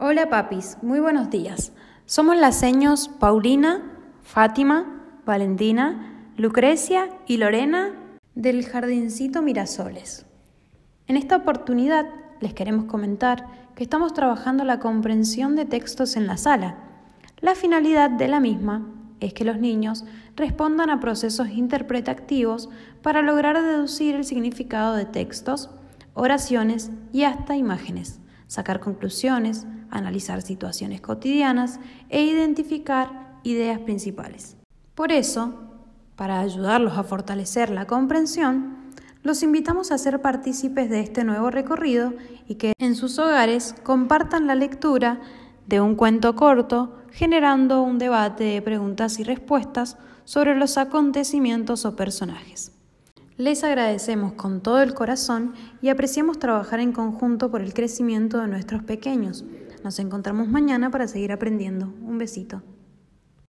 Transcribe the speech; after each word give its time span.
Hola 0.00 0.30
papis, 0.30 0.78
muy 0.80 1.00
buenos 1.00 1.28
días. 1.28 1.72
Somos 2.06 2.36
las 2.36 2.56
seños 2.56 3.08
Paulina, 3.18 3.82
Fátima, 4.22 5.02
Valentina, 5.26 6.30
Lucrecia 6.36 7.08
y 7.26 7.38
Lorena 7.38 7.94
del 8.36 8.64
Jardincito 8.64 9.42
Mirasoles. 9.42 10.24
En 11.08 11.16
esta 11.16 11.34
oportunidad 11.34 12.06
les 12.38 12.54
queremos 12.54 12.84
comentar 12.84 13.44
que 13.74 13.82
estamos 13.82 14.14
trabajando 14.14 14.62
la 14.62 14.78
comprensión 14.78 15.56
de 15.56 15.64
textos 15.64 16.14
en 16.14 16.28
la 16.28 16.36
sala. 16.36 16.76
La 17.40 17.56
finalidad 17.56 18.08
de 18.08 18.28
la 18.28 18.38
misma 18.38 18.86
es 19.18 19.34
que 19.34 19.44
los 19.44 19.58
niños 19.58 20.04
respondan 20.36 20.90
a 20.90 21.00
procesos 21.00 21.48
interpretativos 21.48 22.70
para 23.02 23.20
lograr 23.20 23.60
deducir 23.60 24.14
el 24.14 24.24
significado 24.24 24.94
de 24.94 25.06
textos, 25.06 25.70
oraciones 26.14 26.92
y 27.12 27.24
hasta 27.24 27.56
imágenes, 27.56 28.20
sacar 28.46 28.78
conclusiones, 28.78 29.66
analizar 29.90 30.42
situaciones 30.42 31.00
cotidianas 31.00 31.80
e 32.08 32.22
identificar 32.22 33.38
ideas 33.42 33.78
principales. 33.80 34.56
Por 34.94 35.12
eso, 35.12 35.54
para 36.16 36.40
ayudarlos 36.40 36.98
a 36.98 37.04
fortalecer 37.04 37.70
la 37.70 37.86
comprensión, 37.86 38.76
los 39.22 39.42
invitamos 39.42 39.92
a 39.92 39.98
ser 39.98 40.22
partícipes 40.22 40.90
de 40.90 41.00
este 41.00 41.24
nuevo 41.24 41.50
recorrido 41.50 42.14
y 42.46 42.54
que 42.54 42.72
en 42.78 42.94
sus 42.94 43.18
hogares 43.18 43.74
compartan 43.82 44.46
la 44.46 44.54
lectura 44.54 45.20
de 45.66 45.80
un 45.80 45.96
cuento 45.96 46.34
corto, 46.34 46.96
generando 47.10 47.82
un 47.82 47.98
debate 47.98 48.44
de 48.44 48.62
preguntas 48.62 49.18
y 49.18 49.24
respuestas 49.24 49.98
sobre 50.24 50.54
los 50.54 50.78
acontecimientos 50.78 51.84
o 51.84 51.94
personajes. 51.94 52.72
Les 53.36 53.62
agradecemos 53.62 54.32
con 54.32 54.60
todo 54.62 54.82
el 54.82 54.94
corazón 54.94 55.54
y 55.80 55.90
apreciamos 55.90 56.38
trabajar 56.38 56.80
en 56.80 56.92
conjunto 56.92 57.50
por 57.50 57.60
el 57.60 57.72
crecimiento 57.72 58.40
de 58.40 58.48
nuestros 58.48 58.82
pequeños. 58.82 59.44
Nos 59.84 59.98
encontramos 59.98 60.48
mañana 60.48 60.90
para 60.90 61.08
seguir 61.08 61.32
aprendiendo. 61.32 61.86
Un 62.02 62.18
besito. 62.18 62.62